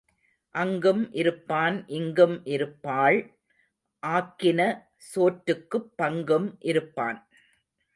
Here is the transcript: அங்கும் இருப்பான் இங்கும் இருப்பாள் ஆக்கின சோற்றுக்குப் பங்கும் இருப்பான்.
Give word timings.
அங்கும் 0.55 1.03
இருப்பான் 1.13 1.77
இங்கும் 1.89 2.35
இருப்பாள் 2.45 3.19
ஆக்கின 4.03 4.59
சோற்றுக்குப் 5.13 5.91
பங்கும் 5.97 6.49
இருப்பான். 6.63 7.19